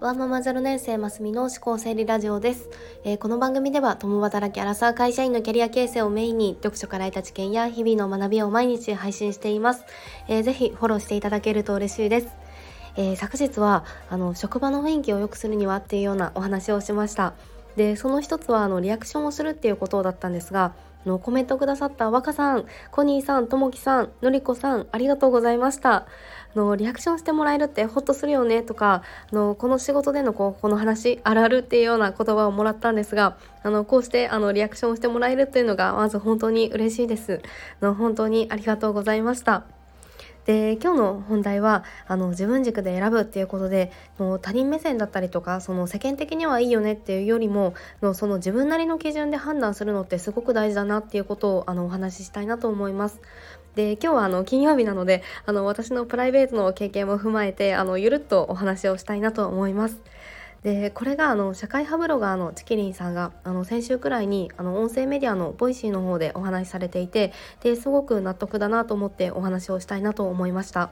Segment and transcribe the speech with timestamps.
[0.00, 2.68] ワーママ0年生ますみの思考整理ラジオです、
[3.02, 9.84] えー、この番組では共働きアラサー会社員のキャリア形成をメインに読書から得た知見や日々の学びを毎日配信しています、
[10.28, 12.28] えー、ぜひフォローしていただけると嬉しいです、
[12.96, 17.34] えー、昨日はあの職場の雰囲気を良くするにはっていうようなお話をしました。
[17.78, 20.74] でその一つはあのリアクションをするっていうことだったんですが
[21.06, 26.06] のコメントくださった若さん、コニーさん、ともきさん、のりこさん、ありがとうございました。
[26.54, 37.42] のリアクションしてもらえるってほっとするよねとかのこの仕事でのこうこの話あるあるっていうような言葉をもらったんですがあのこうしてあのリアクションしてもらえるっていうのがまず本当に嬉しいです
[37.80, 39.77] の本当にありがとうございました
[40.48, 53.20] で今日の本題はあの自分軸で選ぶっていうことでもう他人目線だったりとかその世間的にはいいよねっていうよりものその自分なりの基準で判断するのってすごく大事だなっていうことをあのお話ししたいなと思います。
[53.74, 60.00] で今日はあの金曜日なのであの私のプライベートの経験も踏まえてあのゆるっとお話をしたいなと思います。
[60.62, 70.90] でこれがあの社会派ブロガーのちきりんさんがあの先週くらいにあの音声メディアの Voicy の方でお話しされていてですごく納得だなと思ってお話をしたいなと思いました。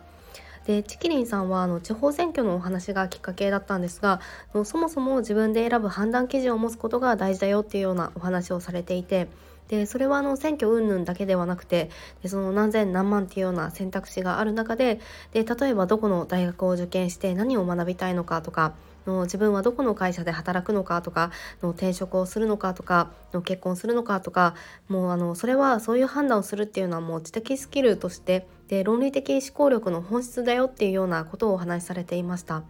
[0.67, 4.20] でちきりんさんはあの地方選挙のお話がきっかけだったんですが
[4.64, 9.28] そもそも自分で選ぶ判断基準を持つことが大事だよっていうようなお話をされていて
[9.69, 11.91] でそれはあの選挙云々だけではなくて
[12.22, 15.00] でその何千何万っていうような選択肢がある中で
[15.33, 18.75] で例えばどこの大学を受験して何を学びたいのかとか
[19.06, 21.31] の自分はどこの会社で働くのかとか
[21.62, 24.55] の転職をするのかとかの結婚するのかとか
[24.89, 32.64] もうあのそれはそういう判断をするっていうのはもう知的スキルとしてで論理的思考力の本質だよっていうようなことをお話しされていました。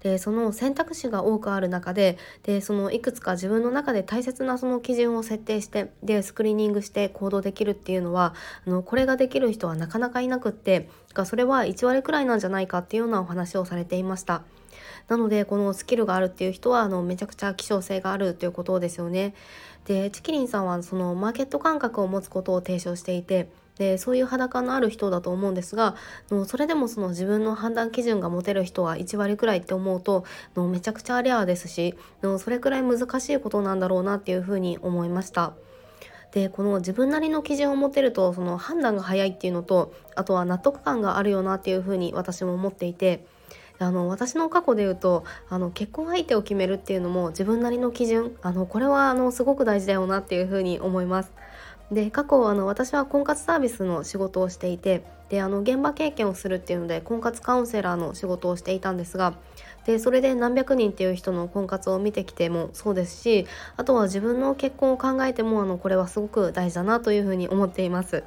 [0.00, 8.34] でその選択肢が多くある中ででそのいくつか自分の中で大切なその基準を設定してでスクリーニングして行動できるっていうのは
[8.66, 10.88] あのこれができる人はなかなかいなくって
[11.24, 14.42] それは1割くらいなんじゃないかっていうようなお話をされていました。
[15.08, 19.34] なのでこのスキルがあるっていう人はあのめちゃくちゃ希少性があるということですよね。
[19.86, 23.48] でチキリンさんはそのマーケット感覚を持つことを提唱していて
[23.78, 25.96] でそういう裸のある人だと思うんですが
[26.46, 30.24] それでもその自分の判断基準が持てる人は1割くらいって思うと
[30.56, 31.94] めちゃくちゃレアですし
[32.38, 35.52] それくらい難しいことなんだろうなっていうふうに思いました。
[36.32, 43.24] でこの自分なりの基準を持てるとその判断が早いっていうのとあとは納得感があるよなっていうふうに私も思っていて
[43.78, 51.32] あの私の過去で言うとあの結婚相手を決めるっていうのも自分なりの基準あのこれはあのすごく大事だよなっていうふうに思います。
[51.90, 59.34] で過去あの私は婚活サービスの仕事をしていてであの現場経験をするっていうので婚活カウンセラーの仕事をしていたんですが
[59.86, 63.46] でそれで何百人っていう人の婚活を見てきてもそうですし
[63.76, 68.24] あとは自分の結婚を考えてもあのこれはすごく大事だなというふうに思っています。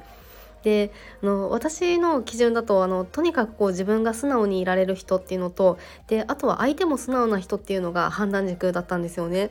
[0.62, 9.50] であの私の基準だとあのとにかくこう自分が素直にいられる人っていうのとであとは相手も素直な人っていうのが判断軸だったんですよね。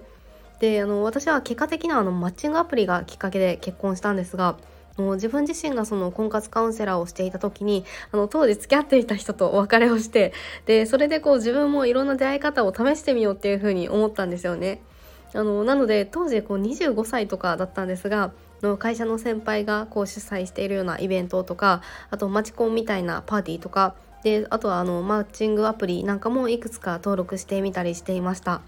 [0.59, 4.57] であの私は結果的なあのマッチングアプリがきっかけで結婚したんですが
[4.97, 10.33] もう自分自身がその婚活カウンセラーをしていた時にあの当時付き合っていた人とお別れをして
[10.65, 14.81] でそれでこう自分もいろんな出会い方を試してみようっていうふうに思ったんですよね。
[15.33, 18.31] あのなので当時こう25歳とかだったんですが
[18.61, 23.93] の会社の先輩がこう主催しているようなイベントとかあとマチコンみたいなパーティーとか
[24.23, 28.61] であとはあのマッチングアプリなんかもいくつか登録してみたりしていました。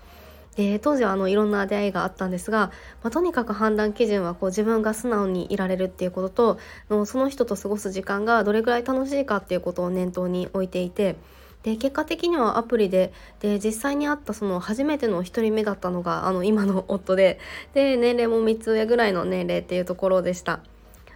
[0.69, 2.72] で当時はあのいろんな出会いがあったんですが、
[3.03, 6.57] まあ、とにかく判断基準はこう自分が素直にいられるっていうこと
[6.89, 11.16] とその人と過ごす時間がどれぐらい楽しいかっていうことを念頭に置いていて
[11.63, 17.39] で結果的にはアプリでで実際に会ったその初めての1人目だったのがあの今の夫で
[17.73, 20.59] で年齢も3つ上ぐらいの年齢っていうところでした。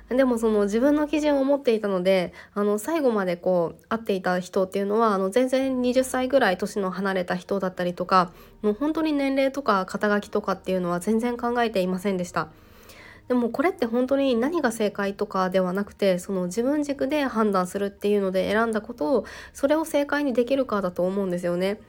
[0.09, 12.49] でもその自分の基準を持っていたのであの最後までこう会っていた人っていうのはあの全然20歳ぐらい年の離れた人だったりとかもう本当に年齢とか肩書きとかっていうのは全然考えていませんでした。
[13.27, 21.79] でもこれって本当に何が正解とかではなくてその自分軸で判断するっていうので選んだことをそれを正解にできるかだと思うんですよね。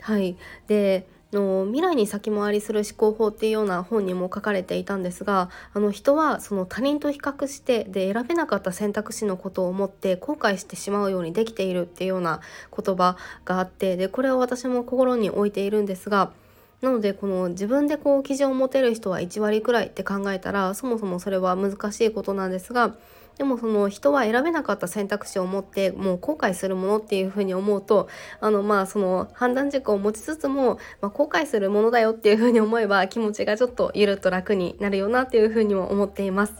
[0.00, 12.40] はい、での未来に先回りする思考法っていうような本にも書かれていたんですがあの人はその他人と比較してで選べなかった選択肢のことを思って後悔してしまうようにできているっていうような
[12.76, 16.32] 言葉があってでこれを私も心に置いているんですが
[16.80, 22.94] なのでこの自分でこう基準を持てる人は1割くらいって考えたらそもそもそれは難しいことなんですが
[23.38, 28.08] でもその人は選べなかった選択肢を持ってもう後悔するものっていうふうに思うと
[28.40, 36.54] あのまあその判断軸を持ちつつも、まあ、後悔するものだよっていうふうに思えば気持ちがちょっとゆるっと楽になるよなっていうふうにも思っています。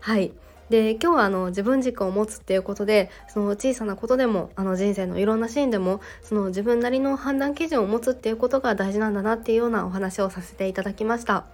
[0.00, 0.32] はい
[0.70, 11.44] で今日はあの自分軸を持つっていうことでその小さなことでもあの人生のいろんなシーンでもその自分なりの判断基準を持つっていうことが大事なんだなっていうようなお話をさせていただきました。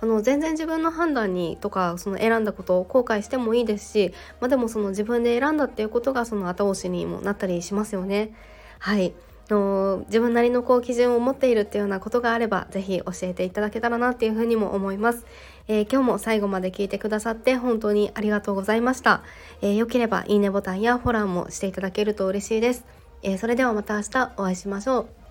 [0.00, 8.32] あの全然自分の判断にとかその選んだことを後悔してもいいですし、まあ、でもその自分で選んだっていうことがその後押しにもなったりしますよね。
[8.78, 9.12] はい。
[9.50, 15.24] の自分なりのこう基準を持っているっていうようなことがあれば是非教えていただけたらなっていうふうにも思います、
[15.68, 19.22] えー、今日も最後まで聞いてくださって本当にありがとうございました、
[19.62, 22.84] えー、よければいいねボタンやフォローもしていただけると嬉しいです、
[23.22, 25.27] えー、それではまた明日お会いしましょう。